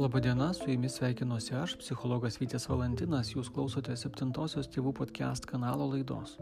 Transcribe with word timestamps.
Labadiena, 0.00 0.52
su 0.52 0.70
jumis 0.70 0.94
sveikinuosi 0.96 1.54
aš, 1.54 1.74
psichologas 1.76 2.38
Vytis 2.40 2.64
Valentinas, 2.70 3.34
jūs 3.34 3.50
klausote 3.52 3.92
septintosios 4.00 4.70
tėvų 4.72 4.94
podcast 4.96 5.44
kanalo 5.44 5.90
laidos. 5.90 6.38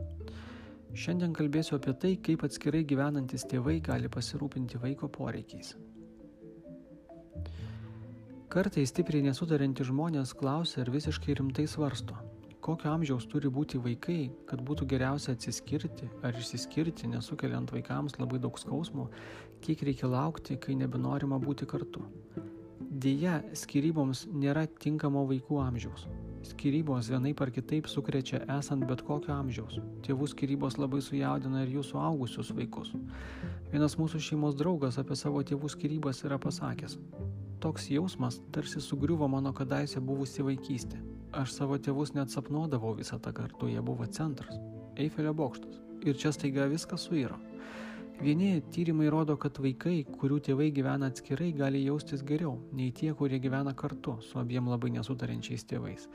Šiandien 0.95 1.33
kalbėsiu 1.35 1.75
apie 1.75 1.91
tai, 2.05 2.13
kaip 2.23 2.45
atskirai 2.47 2.85
gyvenantis 2.87 3.43
tėvai 3.51 3.81
gali 3.89 4.07
pasirūpinti 4.15 4.79
vaiko 4.79 5.09
poreikiais. 5.11 5.73
Kartais 8.55 8.93
stipriai 8.93 9.25
nesutarinti 9.27 9.89
žmonės 9.89 10.37
klausia 10.39 10.85
ir 10.85 10.93
visiškai 10.95 11.35
rimtai 11.41 11.67
svarsto, 11.67 12.15
kokio 12.63 12.93
amžiaus 12.93 13.27
turi 13.27 13.51
būti 13.51 13.83
vaikai, 13.83 14.21
kad 14.47 14.63
būtų 14.63 14.87
geriausia 14.95 15.35
atsiskirti 15.35 16.07
ar 16.23 16.39
išsiskirti, 16.39 17.11
nesukeliant 17.11 17.75
vaikams 17.75 18.21
labai 18.23 18.39
daug 18.39 18.63
skausmo, 18.63 19.09
kiek 19.67 19.83
reikia 19.91 20.15
laukti, 20.15 20.61
kai 20.63 20.79
nebenorima 20.79 21.43
būti 21.43 21.67
kartu. 21.67 22.07
Deja, 22.89 23.43
skyryboms 23.53 24.23
nėra 24.33 24.63
tinkamo 24.81 25.27
vaikų 25.29 25.59
amžiaus. 25.61 26.07
Skyrybos 26.49 27.11
vienaip 27.13 27.43
ar 27.45 27.51
kitaip 27.53 27.89
sukrečia 27.91 28.41
esant 28.55 28.87
bet 28.89 29.03
kokio 29.05 29.35
amžiaus. 29.35 29.77
Tėvų 30.07 30.29
skyrybos 30.33 30.79
labai 30.81 31.03
sujaudina 31.05 31.67
ir 31.67 31.75
jų 31.75 31.83
suaugusius 31.85 32.55
vaikus. 32.57 32.95
Vienas 33.75 33.99
mūsų 34.01 34.23
šeimos 34.25 34.57
draugas 34.57 34.97
apie 35.03 35.19
savo 35.21 35.43
tėvų 35.45 35.69
skyrybas 35.75 36.25
yra 36.25 36.41
pasakęs. 36.41 36.97
Toks 37.61 37.91
jausmas 37.93 38.41
tarsi 38.57 38.81
sugriuvo 38.81 39.29
mano 39.29 39.53
kadaise 39.53 40.01
buvusi 40.01 40.47
vaikystė. 40.47 41.03
Aš 41.37 41.59
savo 41.59 41.77
tėvus 41.77 42.15
net 42.17 42.33
sapnuodavau 42.33 42.95
visą 42.97 43.21
tą 43.21 43.35
kartu, 43.37 43.69
jie 43.69 43.85
buvo 43.85 44.09
centras. 44.09 44.57
Eifelio 44.97 45.37
bokštas. 45.37 45.77
Ir 46.09 46.17
čia 46.17 46.33
staiga 46.33 46.71
viskas 46.73 47.05
suiro. 47.05 47.37
Vieni 48.19 48.63
tyrimai 48.75 49.07
rodo, 49.15 49.37
kad 49.39 49.61
vaikai, 49.63 50.01
kurių 50.19 50.41
tėvai 50.49 50.73
gyvena 50.75 51.07
atskirai, 51.13 51.53
gali 51.55 51.85
jaustis 51.85 52.25
geriau 52.27 52.57
nei 52.75 52.91
tie, 52.91 53.13
kurie 53.15 53.39
gyvena 53.39 53.71
kartu 53.79 54.17
su 54.27 54.41
abiem 54.41 54.67
labai 54.67 54.91
nesutarančiais 54.97 55.63
tėvais. 55.71 56.09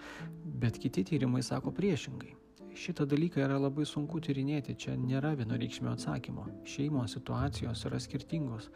Bet 0.43 0.81
kiti 0.83 1.05
tyrimai 1.07 1.39
sako 1.47 1.71
priešingai. 1.71 2.33
Šitą 2.75 3.05
dalyką 3.05 3.39
yra 3.45 3.55
labai 3.61 3.85
sunku 3.85 4.19
tyrinėti, 4.25 4.73
čia 4.81 4.95
nėra 4.97 5.31
vienareikšmio 5.39 5.93
atsakymo. 5.93 6.43
Šeimos 6.67 7.13
situacijos 7.15 7.85
yra 7.87 7.99
skirtingos. 8.01 8.67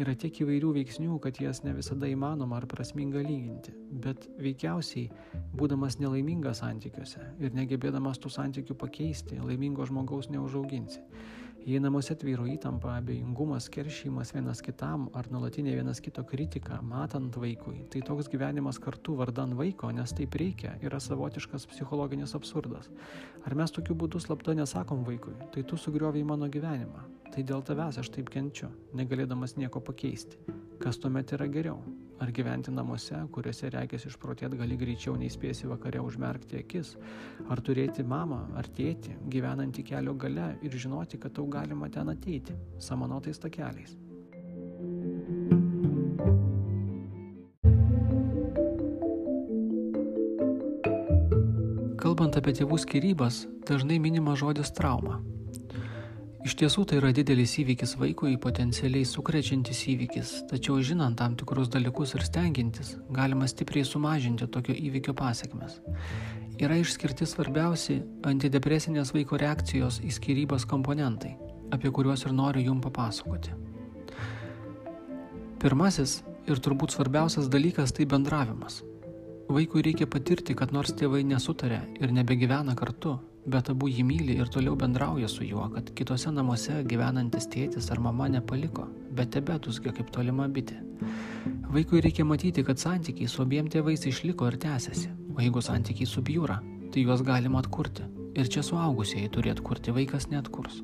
Yra 0.00 0.14
tiek 0.18 0.40
įvairių 0.42 0.72
veiksnių, 0.78 1.18
kad 1.22 1.38
jas 1.38 1.60
ne 1.62 1.76
visada 1.76 2.08
įmanoma 2.08 2.58
ar 2.58 2.66
prasminga 2.66 3.22
lyginti. 3.22 3.76
Bet 4.02 4.24
veikiausiai, 4.42 5.12
būdamas 5.54 6.00
nelaimingas 6.00 6.64
santykiuose 6.64 7.28
ir 7.44 7.54
negebėdamas 7.54 8.18
tų 8.24 8.32
santykių 8.40 8.78
pakeisti, 8.82 9.38
laimingo 9.44 9.86
žmogaus 9.86 10.32
neužauginsi. 10.32 11.04
Jei 11.62 11.78
namuose 11.78 12.16
tvyro 12.18 12.42
įtampa, 12.50 12.96
abejingumas, 12.98 13.68
keršymas 13.70 14.32
vienas 14.34 14.58
kitam 14.66 15.04
ar 15.14 15.28
nuolatinė 15.30 15.76
vienas 15.76 16.00
kito 16.02 16.24
kritika, 16.26 16.80
matant 16.82 17.38
vaikui, 17.38 17.84
tai 17.92 18.02
toks 18.02 18.26
gyvenimas 18.32 18.80
kartu 18.82 19.14
vardan 19.20 19.54
vaiko, 19.54 19.92
nes 19.94 20.10
taip 20.18 20.34
reikia, 20.42 20.74
yra 20.82 20.98
savotiškas 20.98 21.68
psichologinis 21.70 22.34
absurdas. 22.34 22.90
Ar 23.46 23.54
mes 23.54 23.70
tokiu 23.70 23.94
būdu 23.94 24.18
slapta 24.18 24.56
nesakom 24.58 25.06
vaikui, 25.06 25.36
tai 25.54 25.62
tu 25.62 25.78
sugrioviai 25.78 26.26
mano 26.26 26.50
gyvenimą, 26.50 27.06
tai 27.30 27.46
dėl 27.46 27.62
tavęs 27.62 28.02
aš 28.02 28.10
taip 28.10 28.34
kenčiu, 28.34 28.72
negalėdamas 28.98 29.54
nieko 29.54 29.84
pakeisti. 29.86 30.42
Kas 30.82 30.98
tuomet 30.98 31.30
yra 31.38 31.46
geriau? 31.46 31.78
Ar 32.22 32.30
gyventi 32.30 32.70
namuose, 32.70 33.18
kuriuose 33.34 33.66
reikės 33.74 34.04
išprotėti 34.06 34.54
gali 34.60 34.76
greičiau 34.78 35.16
nei 35.18 35.30
spėsi 35.32 35.66
vakare 35.66 35.98
užmerkti 36.06 36.60
akis? 36.60 36.92
Ar 37.50 37.58
turėti 37.66 38.04
mamą 38.06 38.44
ar 38.60 38.68
tėtį, 38.76 39.16
gyvenantį 39.32 39.82
kelio 39.88 40.14
gale 40.14 40.52
ir 40.62 40.76
žinoti, 40.84 41.18
kad 41.18 41.34
tau 41.34 41.48
galima 41.50 41.90
ten 41.90 42.14
ateiti, 42.14 42.54
samanotais 42.78 43.42
takeliais? 43.42 43.96
Kalbant 51.98 52.38
apie 52.38 52.54
tėvų 52.62 52.78
skirybas, 52.86 53.48
dažnai 53.66 53.98
minima 53.98 54.38
žodis 54.38 54.70
trauma. 54.78 55.18
Iš 56.42 56.56
tiesų 56.58 56.82
tai 56.90 56.96
yra 56.98 57.12
didelis 57.14 57.52
įvykis 57.62 57.92
vaikui, 58.00 58.32
potencialiai 58.42 59.06
sukrečiantis 59.06 59.84
įvykis, 59.92 60.32
tačiau 60.50 60.80
žinant 60.82 61.14
tam 61.20 61.36
tikrus 61.38 61.70
dalykus 61.70 62.16
ir 62.16 62.24
stengiantis, 62.26 62.96
galima 63.14 63.46
stipriai 63.46 63.86
sumažinti 63.86 64.48
tokio 64.50 64.74
įvykio 64.74 65.14
pasiekmes. 65.14 65.78
Yra 66.58 66.80
išskirti 66.82 67.30
svarbiausi 67.30 68.00
antidepresinės 68.26 69.14
vaiko 69.14 69.38
reakcijos 69.38 70.00
į 70.02 70.10
skirybas 70.18 70.66
komponentai, 70.66 71.36
apie 71.70 71.94
kuriuos 71.94 72.26
ir 72.26 72.34
noriu 72.34 72.66
jum 72.72 72.82
papasakoti. 72.82 73.54
Pirmasis 75.62 76.24
ir 76.50 76.58
turbūt 76.58 76.90
svarbiausias 76.90 77.46
dalykas 77.46 77.94
tai 77.94 78.10
bendravimas. 78.10 78.82
Vaikui 79.46 79.86
reikia 79.86 80.10
patirti, 80.10 80.58
kad 80.58 80.74
nors 80.74 80.90
tėvai 80.98 81.22
nesutarė 81.22 81.84
ir 82.02 82.10
nebegyvena 82.10 82.74
kartu, 82.74 83.20
bet 83.46 83.70
abu 83.72 83.88
jį 83.90 84.04
myli 84.06 84.36
ir 84.38 84.50
toliau 84.52 84.76
bendrauja 84.78 85.28
su 85.28 85.44
juo, 85.44 85.64
kad 85.72 85.90
kitose 85.98 86.30
namuose 86.30 86.82
gyvenantis 86.88 87.48
tėtis 87.50 87.90
ar 87.90 88.00
mama 88.00 88.28
nepaliko, 88.30 88.86
bet 89.10 89.32
tebetusgia 89.34 89.94
kaip 89.96 90.12
tolima 90.14 90.46
bitė. 90.48 90.78
Vaikui 91.72 92.02
reikia 92.04 92.24
matyti, 92.28 92.62
kad 92.62 92.78
santykiai 92.78 93.30
su 93.30 93.42
abiem 93.42 93.68
tėvais 93.72 94.06
išliko 94.06 94.46
ir 94.50 94.58
tęsiasi, 94.62 95.10
o 95.34 95.40
jeigu 95.42 95.62
santykiai 95.64 96.06
subjūra, 96.08 96.60
tai 96.92 97.06
juos 97.06 97.24
galima 97.26 97.62
atkurti. 97.62 98.06
Ir 98.38 98.48
čia 98.48 98.62
suaugusieji 98.64 99.28
turi 99.32 99.50
atkurti, 99.52 99.92
vaikas 99.92 100.30
netkurs. 100.30 100.80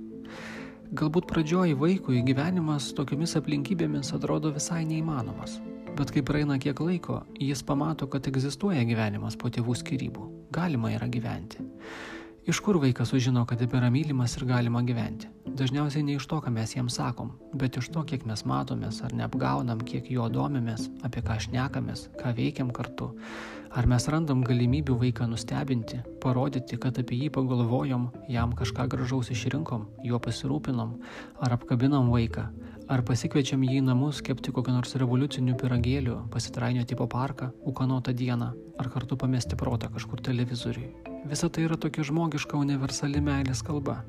Galbūt 0.98 1.28
pradžioj 1.28 1.74
vaikui 1.76 2.22
gyvenimas 2.24 2.90
tokiomis 2.96 3.36
aplinkybėmis 3.36 4.14
atrodo 4.16 4.52
visai 4.54 4.82
neįmanomas, 4.88 5.58
bet 5.96 6.12
kai 6.14 6.22
praeina 6.24 6.56
kiek 6.60 6.80
laiko, 6.80 7.22
jis 7.40 7.62
pamato, 7.68 8.08
kad 8.08 8.24
egzistuoja 8.28 8.84
gyvenimas 8.88 9.36
po 9.36 9.52
tėvų 9.52 9.76
skirybų, 9.82 10.28
galima 10.56 10.94
yra 10.96 11.08
gyventi. 11.12 11.64
Iš 12.48 12.60
kur 12.64 12.78
vaikas 12.80 13.10
sužino, 13.12 13.42
kad 13.46 13.60
yra 13.60 13.90
mylimas 13.92 14.36
ir 14.38 14.46
galima 14.48 14.80
gyventi? 14.80 15.28
Dažniausiai 15.44 16.00
ne 16.02 16.14
iš 16.16 16.24
to, 16.30 16.38
ką 16.40 16.48
mes 16.54 16.70
jiems 16.72 16.94
sakom, 16.96 17.34
bet 17.52 17.76
iš 17.76 17.90
to, 17.92 18.00
kiek 18.08 18.24
mes 18.24 18.40
matomės 18.48 19.02
ar 19.04 19.12
neapgaunam, 19.12 19.82
kiek 19.84 20.08
jo 20.08 20.30
domimės, 20.32 20.86
apie 21.04 21.20
ką 21.26 21.36
šnekamės, 21.44 22.06
ką 22.16 22.32
veikiam 22.38 22.70
kartu. 22.72 23.10
Ar 23.76 23.84
mes 23.92 24.08
randam 24.08 24.40
galimybių 24.48 24.96
vaiką 25.02 25.28
nustebinti, 25.28 26.00
parodyti, 26.24 26.80
kad 26.80 26.96
apie 26.96 27.20
jį 27.20 27.28
pagalvojom, 27.36 28.08
jam 28.32 28.56
kažką 28.56 28.88
gražaus 28.96 29.28
išrinkom, 29.36 29.84
juo 30.08 30.16
pasirūpinom, 30.16 30.96
ar 31.44 31.58
apkabinam 31.58 32.08
vaiką, 32.16 32.48
ar 32.88 33.02
pasikviečiam 33.04 33.62
jį 33.64 33.78
į 33.82 33.84
namus 33.84 34.22
kepti 34.24 34.52
kokią 34.54 34.72
nors 34.72 34.94
revoliucinių 35.00 35.54
piragėlių, 35.60 36.16
pasitrainio 36.32 36.84
tipo 36.88 37.06
parką, 37.10 37.50
ukanotą 37.68 38.14
dieną, 38.16 38.48
ar 38.80 38.88
kartu 38.92 39.18
pamesti 39.20 39.58
protą 39.60 39.90
kažkur 39.92 40.22
televizoriui. 40.24 40.88
Visa 41.28 41.50
tai 41.52 41.66
yra 41.68 41.76
tokia 41.76 42.06
žmogiška 42.08 42.56
universali 42.56 43.20
meilės 43.24 43.60
kalba, 43.66 44.00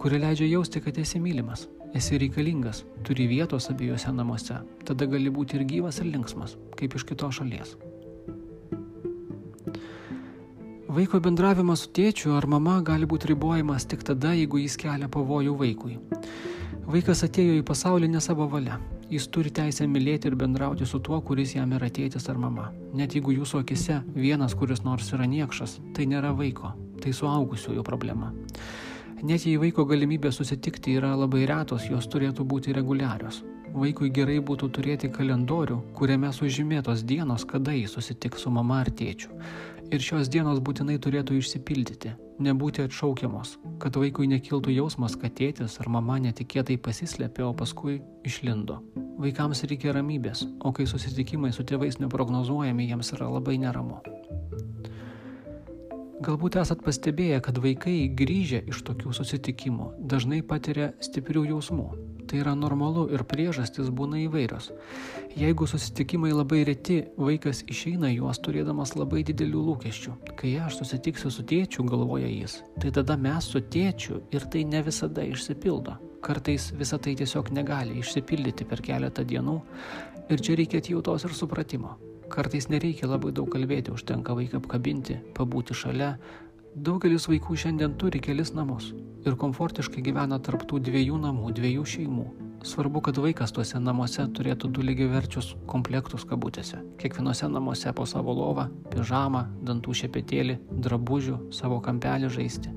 kuri 0.00 0.22
leidžia 0.22 0.48
jausti, 0.48 0.80
kad 0.80 0.98
esi 0.98 1.20
mylimas, 1.20 1.66
esi 1.98 2.18
reikalingas, 2.20 2.84
turi 3.04 3.28
vietos 3.28 3.68
abiejose 3.72 4.12
namuose, 4.14 4.62
tada 4.88 5.08
gali 5.10 5.30
būti 5.30 5.60
ir 5.60 5.68
gyvas, 5.68 6.00
ir 6.00 6.08
linksmas, 6.14 6.56
kaip 6.80 6.96
iš 6.96 7.04
kitos 7.08 7.42
šalies. 7.42 7.76
Vaiko 10.88 11.20
bendravimas 11.20 11.82
su 11.84 11.90
tėčiu 11.92 12.32
ar 12.38 12.46
mama 12.48 12.78
gali 12.80 13.04
būti 13.06 13.28
ribojamas 13.28 13.84
tik 13.84 14.00
tada, 14.08 14.32
jeigu 14.32 14.62
jis 14.62 14.78
kelia 14.80 15.10
pavojų 15.12 15.58
vaikui. 15.60 15.98
Vaikas 16.88 17.24
atėjo 17.26 17.58
į 17.58 17.64
pasaulį 17.68 18.08
ne 18.12 18.20
savo 18.24 18.46
valia. 18.48 18.78
Jis 19.08 19.26
turi 19.32 19.50
teisę 19.54 19.86
mylėti 19.88 20.28
ir 20.28 20.36
bendrauti 20.36 20.86
su 20.88 21.00
tuo, 21.04 21.20
kuris 21.24 21.54
jam 21.56 21.72
yra 21.76 21.88
tėtis 21.88 22.28
ar 22.28 22.40
mama. 22.40 22.70
Net 22.96 23.16
jeigu 23.16 23.32
jūsų 23.32 23.62
akise 23.62 24.02
vienas 24.14 24.56
kuris 24.56 24.84
nors 24.84 25.12
yra 25.16 25.28
niekšas, 25.28 25.78
tai 25.96 26.08
nėra 26.08 26.34
vaiko, 26.36 26.74
tai 27.00 27.12
suaugusiojo 27.16 27.84
problema. 27.84 28.32
Net 29.22 29.46
jei 29.48 29.56
vaiko 29.60 29.84
galimybė 29.88 30.30
susitikti 30.32 30.98
yra 31.00 31.14
labai 31.16 31.46
retos, 31.48 31.88
jos 31.90 32.06
turėtų 32.12 32.44
būti 32.46 32.76
reguliarios. 32.76 33.42
Vaikui 33.78 34.08
gerai 34.10 34.40
būtų 34.42 34.68
turėti 34.74 35.10
kalendorių, 35.14 35.76
kuriame 35.94 36.32
sužymėtos 36.34 37.04
dienos, 37.06 37.44
kada 37.46 37.70
jis 37.76 37.92
susitiks 37.94 38.42
su 38.42 38.50
mama 38.50 38.80
ar 38.82 38.90
tėčiu. 38.90 39.30
Ir 39.94 40.02
šios 40.02 40.28
dienos 40.32 40.58
būtinai 40.64 40.96
turėtų 40.98 41.36
išsipildyti, 41.38 42.10
nebūti 42.42 42.82
atšaukiamos, 42.84 43.54
kad 43.80 43.94
vaikui 43.96 44.26
nekiltų 44.32 44.74
jausmas, 44.74 45.14
kad 45.20 45.36
tėtis 45.38 45.78
ar 45.78 45.88
mama 45.94 46.18
netikėtai 46.24 46.76
pasislėpė, 46.82 47.46
o 47.46 47.54
paskui 47.54 48.00
išlindo. 48.26 48.80
Vaikams 49.22 49.62
reikia 49.70 49.94
ramybės, 49.94 50.42
o 50.60 50.74
kai 50.74 50.88
susitikimai 50.90 51.54
su 51.54 51.62
tėvais 51.62 52.00
neprognozuojami, 52.02 52.90
jiems 52.90 53.14
yra 53.14 53.30
labai 53.30 53.60
neramu. 53.62 54.02
Galbūt 56.18 56.58
esat 56.58 56.82
pastebėję, 56.82 57.38
kad 57.46 57.62
vaikai 57.62 58.08
grįžę 58.10 58.64
iš 58.72 58.82
tokių 58.90 59.12
susitikimų 59.14 59.92
dažnai 60.10 60.42
patiria 60.42 60.90
stiprių 60.98 61.44
jausmų, 61.52 61.92
Tai 62.28 62.40
yra 62.42 62.52
normalu 62.52 63.06
ir 63.14 63.22
priežastis 63.24 63.88
būna 63.88 64.18
įvairios. 64.26 64.66
Jeigu 65.38 65.68
susitikimai 65.70 66.34
labai 66.34 66.60
reti, 66.68 66.98
vaikas 67.16 67.62
išeina 67.72 68.10
juos 68.12 68.40
turėdamas 68.44 68.92
labai 68.98 69.22
didelių 69.24 69.62
lūkesčių. 69.70 70.12
Kai 70.36 70.50
aš 70.60 70.82
susitiksiu 70.82 71.32
su 71.32 71.44
tėčiu, 71.48 71.86
galvoja 71.88 72.28
jis, 72.28 72.58
tai 72.82 72.92
tada 72.98 73.16
mes 73.16 73.48
su 73.48 73.62
tėčiu 73.64 74.20
ir 74.34 74.44
tai 74.52 74.66
ne 74.68 74.82
visada 74.84 75.24
išsipildo. 75.24 75.96
Kartais 76.20 76.68
visa 76.76 76.98
tai 76.98 77.14
tiesiog 77.16 77.48
negali 77.54 78.00
išsipildyti 78.02 78.66
per 78.68 78.82
keletą 78.84 79.24
dienų 79.24 79.56
ir 80.28 80.44
čia 80.44 80.58
reikia 80.58 80.82
atjautos 80.82 81.24
ir 81.24 81.36
supratimo. 81.38 81.96
Kartais 82.28 82.68
nereikia 82.68 83.08
labai 83.08 83.32
daug 83.32 83.48
kalbėti, 83.48 83.94
užtenka 83.94 84.34
vaiką 84.36 84.60
apkabinti, 84.60 85.16
pabūti 85.36 85.76
šalia. 85.78 86.16
Daugelis 86.76 87.28
vaikų 87.28 87.56
šiandien 87.56 87.94
turi 87.98 88.20
kelis 88.20 88.52
namus 88.52 88.92
ir 89.26 89.36
komfortiškai 89.40 90.02
gyvena 90.04 90.38
tarptų 90.40 90.80
dviejų 90.88 91.16
namų, 91.22 91.52
dviejų 91.56 91.84
šeimų. 91.94 92.26
Svarbu, 92.68 93.00
kad 93.06 93.18
vaikas 93.22 93.52
tuose 93.54 93.78
namuose 93.78 94.24
turėtų 94.34 94.70
du 94.74 94.82
lygiaverčius 94.82 95.52
komplektus 95.70 96.26
kabutėse. 96.28 96.80
Kiekvienose 96.98 97.48
namuose 97.48 97.92
po 97.94 98.06
savo 98.06 98.34
lovą, 98.34 98.66
pižamą, 98.90 99.44
dantų 99.68 99.94
šepetėlį, 100.02 100.58
drabužių, 100.86 101.38
savo 101.54 101.78
kampelį 101.84 102.32
žaisti. 102.34 102.74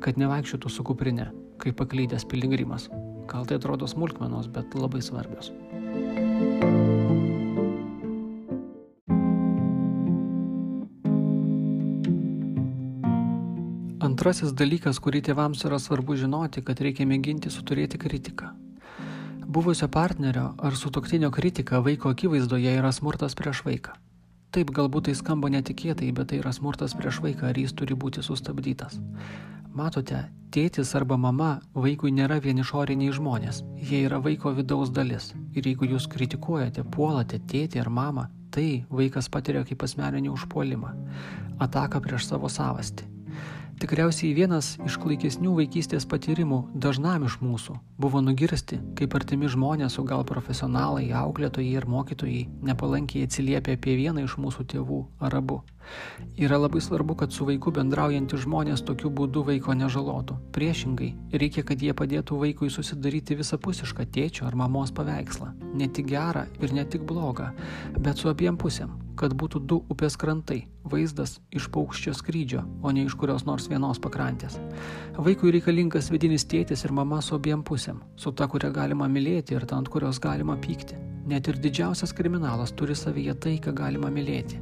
Kad 0.00 0.20
nevaikščiotų 0.20 0.72
su 0.72 0.86
kuprinė, 0.86 1.30
kaip 1.60 1.76
paklydęs 1.78 2.24
piligrimas. 2.30 2.88
Gal 3.28 3.44
tai 3.44 3.60
atrodo 3.60 3.90
smulkmenos, 3.90 4.48
bet 4.54 4.78
labai 4.78 5.04
svarbios. 5.04 5.52
Antrasis 14.18 14.50
dalykas, 14.50 14.98
kurį 14.98 15.20
tėvams 15.28 15.60
yra 15.62 15.76
svarbu 15.78 16.16
žinoti, 16.18 16.58
kad 16.66 16.80
reikia 16.82 17.04
mėginti 17.06 17.52
suturėti 17.54 18.00
kritiką. 18.02 18.48
Buvusio 19.46 19.86
partnerio 19.94 20.56
ar 20.58 20.74
sutoktinio 20.74 21.28
kritika 21.30 21.78
vaiko 21.86 22.10
akivaizdoje 22.10 22.72
yra 22.80 22.90
smurtas 22.90 23.36
prieš 23.38 23.60
vaiką. 23.62 23.92
Taip, 24.50 24.72
galbūt 24.74 25.06
tai 25.06 25.12
skamba 25.14 25.52
netikėtai, 25.54 26.08
bet 26.16 26.32
tai 26.32 26.40
yra 26.40 26.50
smurtas 26.50 26.96
prieš 26.98 27.20
vaiką 27.22 27.52
ir 27.52 27.60
jis 27.62 27.76
turi 27.78 27.94
būti 27.94 28.24
sustabdytas. 28.26 28.96
Matote, 29.78 30.24
tėtis 30.50 30.90
arba 30.98 31.14
mama 31.14 31.52
vaikui 31.76 32.10
nėra 32.16 32.40
vien 32.42 32.58
išoriniai 32.58 33.14
žmonės, 33.14 33.60
jie 33.78 34.00
yra 34.08 34.18
vaiko 34.24 34.50
vidaus 34.56 34.90
dalis. 34.90 35.28
Ir 35.54 35.68
jeigu 35.70 35.92
jūs 35.92 36.08
kritikuojate, 36.10 36.82
puolate 36.96 37.38
tėtį 37.38 37.84
ar 37.84 37.92
mamą, 38.00 38.26
tai 38.50 38.82
vaikas 38.90 39.30
patiria 39.30 39.62
kaip 39.62 39.86
asmeninį 39.86 40.34
užpuolimą, 40.34 40.90
ataką 41.68 42.02
prieš 42.02 42.26
savo 42.32 42.50
savastį. 42.50 43.06
Tikriausiai 43.78 44.32
vienas 44.34 44.72
iš 44.82 44.96
klaikesnių 44.98 45.52
vaikystės 45.54 46.02
patyrimų 46.10 46.56
dažnam 46.82 47.22
iš 47.28 47.36
mūsų 47.38 47.76
buvo 48.02 48.18
nugirsti, 48.24 48.80
kaip 48.98 49.14
artimi 49.14 49.46
žmonės, 49.52 50.00
o 50.00 50.04
gal 50.08 50.24
profesionalai, 50.26 51.04
auklėtojai 51.14 51.76
ir 51.78 51.86
mokytojai 51.86 52.42
nepalankiai 52.66 53.28
atsiliepia 53.28 53.78
apie 53.78 53.94
vieną 54.00 54.26
iš 54.26 54.34
mūsų 54.42 54.66
tėvų 54.74 55.00
ar 55.22 55.38
abu. 55.38 55.60
Yra 56.34 56.58
labai 56.58 56.82
svarbu, 56.82 57.20
kad 57.22 57.32
su 57.32 57.46
vaiku 57.46 57.70
bendraujantys 57.78 58.42
žmonės 58.48 58.82
tokiu 58.82 59.14
būdu 59.14 59.46
vaiko 59.46 59.78
nežalotų. 59.78 60.40
Priešingai, 60.58 61.14
reikia, 61.38 61.62
kad 61.62 61.78
jie 61.78 61.94
padėtų 61.94 62.42
vaikui 62.42 62.74
susidaryti 62.74 63.38
visapusišką 63.38 64.10
tėčio 64.10 64.50
ar 64.50 64.58
mamos 64.58 64.90
paveikslą. 64.90 65.54
Ne 65.78 65.86
tik 65.86 66.10
gerą 66.10 66.48
ir 66.58 66.74
ne 66.74 66.82
tik 66.82 67.06
blogą, 67.06 67.52
bet 67.94 68.18
su 68.18 68.32
abiem 68.32 68.58
pusėm 68.58 69.04
kad 69.18 69.34
būtų 69.34 69.64
du 69.66 69.80
upės 69.90 70.16
krantai- 70.16 70.60
vaizdas 70.92 71.40
iš 71.50 71.68
paukščio 71.74 72.14
skrydžio, 72.14 72.64
o 72.82 72.90
ne 72.90 73.04
iš 73.04 73.14
kurios 73.18 73.44
nors 73.44 73.68
vienos 73.68 73.98
pakrantės. 73.98 74.58
Vaikui 75.18 75.52
reikalingas 75.52 76.10
vidinis 76.10 76.46
tėtis 76.46 76.84
ir 76.84 76.92
mama 76.92 77.20
su 77.20 77.34
abiem 77.34 77.62
pusėm, 77.62 78.00
su 78.16 78.32
ta, 78.32 78.46
kurią 78.46 78.72
galima 78.72 79.08
mylėti 79.08 79.52
ir 79.52 79.66
ta, 79.66 79.76
ant 79.76 79.88
kurios 79.88 80.18
galima 80.18 80.56
pykti. 80.56 81.17
Net 81.28 81.48
ir 81.50 81.58
didžiausias 81.60 82.14
kriminalas 82.16 82.70
turi 82.72 82.94
savyje 82.96 83.34
tai, 83.36 83.58
ką 83.60 83.74
galima 83.76 84.08
mylėti. 84.08 84.56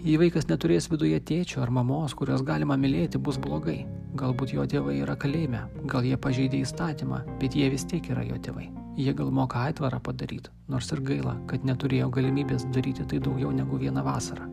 Jei 0.00 0.16
vaikas 0.16 0.46
neturės 0.48 0.86
viduje 0.88 1.18
tėčio 1.20 1.60
ar 1.60 1.68
mamos, 1.68 2.14
kurios 2.16 2.40
galima 2.46 2.78
mylėti, 2.80 3.20
bus 3.20 3.36
blogai. 3.36 3.82
Galbūt 4.16 4.54
jo 4.56 4.64
tėvai 4.64 4.94
yra 5.02 5.12
kalėjime, 5.20 5.60
gal 5.92 6.06
jie 6.08 6.16
pažeidė 6.16 6.62
įstatymą, 6.64 7.18
bet 7.42 7.56
jie 7.58 7.68
vis 7.68 7.84
tiek 7.84 8.08
yra 8.14 8.24
jo 8.24 8.38
tėvai. 8.40 8.70
Jie 8.96 9.12
gal 9.12 9.28
moka 9.28 9.66
aitvarą 9.68 9.98
padaryti, 10.00 10.48
nors 10.72 10.88
ir 10.96 11.02
gaila, 11.04 11.34
kad 11.50 11.66
neturėjo 11.68 12.08
galimybės 12.14 12.64
daryti 12.72 13.04
tai 13.04 13.20
daugiau 13.20 13.52
negu 13.52 13.76
vieną 13.82 14.06
vasarą. 14.06 14.48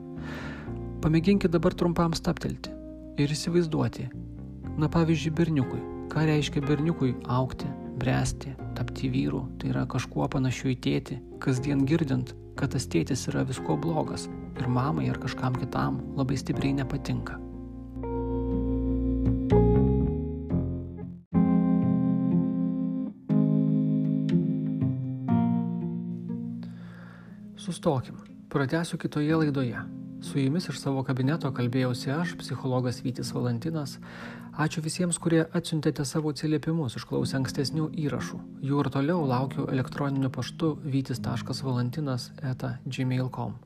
Pamėginkite 1.05 1.53
dabar 1.53 1.77
trumpam 1.79 2.11
staptelti 2.17 2.75
ir 3.23 3.31
įsivaizduoti, 3.31 4.09
na 4.83 4.91
pavyzdžiui, 4.91 5.31
berniukui, 5.39 5.79
ką 6.11 6.27
reiškia 6.27 6.65
berniukui 6.67 7.13
aukti, 7.31 7.71
bręsti, 7.99 8.55
tapti 8.77 9.09
vyru, 9.09 9.45
tai 9.59 9.71
yra 9.73 9.85
kažkuo 9.89 10.27
panašiu 10.31 10.73
į 10.73 10.77
tėtį, 10.85 11.19
kasdien 11.43 11.85
girdint, 11.89 12.33
kad 12.59 12.73
tas 12.73 12.87
tėtis 12.89 13.27
yra 13.31 13.45
visko 13.47 13.77
blogas 13.79 14.27
ir 14.59 14.69
mamai 14.69 15.09
ar 15.11 15.21
kažkam 15.21 15.55
kitam 15.57 16.01
labai 16.17 16.37
stipriai 16.37 16.75
nepatinka. 16.81 17.39
Sustokim. 27.63 28.19
Pratęsiu 28.49 28.97
kitoje 28.97 29.35
laidoje. 29.35 30.02
Su 30.23 30.39
jumis 30.39 30.69
iš 30.71 30.77
savo 30.79 31.01
kabineto 31.03 31.49
kalbėjausi 31.51 32.11
aš, 32.15 32.37
psichologas 32.39 33.01
Vytis 33.03 33.33
Valantinas. 33.35 33.97
Ačiū 34.55 34.79
visiems, 34.85 35.17
kurie 35.19 35.41
atsiuntėte 35.59 36.05
savo 36.07 36.31
atsiliepimus, 36.31 36.95
išklausę 36.95 37.35
ankstesnių 37.41 37.89
įrašų. 38.05 38.37
Jų 38.63 38.77
ir 38.79 38.89
toliau 38.93 39.25
laukiu 39.27 39.65
elektroniniu 39.73 40.29
paštu 40.31 40.77
vytis.valantinas 40.93 42.29
eta 42.39 42.77
gmail.com. 42.85 43.57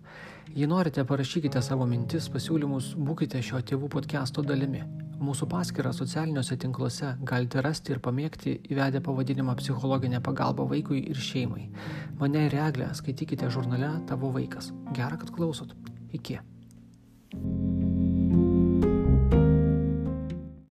Jei 0.56 0.70
norite, 0.72 1.04
parašykite 1.06 1.62
savo 1.62 1.86
mintis, 1.86 2.30
pasiūlymus, 2.34 2.96
būkite 2.98 3.44
šio 3.46 3.62
tėvų 3.62 3.92
podcast'o 3.94 4.42
dalimi. 4.42 4.82
Mūsų 5.22 5.46
paskirtą 5.52 5.92
socialiniuose 5.94 6.58
tinkluose 6.64 7.12
galite 7.22 7.62
rasti 7.62 7.94
ir 7.94 8.02
pamėgti 8.02 8.56
įvedę 8.72 9.04
pavadinimą 9.06 9.54
psichologinė 9.62 10.24
pagalba 10.26 10.66
vaikui 10.74 11.04
ir 11.12 11.22
šeimai. 11.22 11.68
Mane 12.18 12.48
ir 12.48 12.58
reglę 12.58 12.90
skaitykite 12.98 13.52
žurnale 13.54 13.94
Tavo 14.10 14.34
vaikas. 14.34 14.72
Gerą, 14.98 15.22
kad 15.22 15.36
klausot. 15.38 15.78
Iki. 16.14 16.40
thank 17.32 17.44
you 17.44 17.67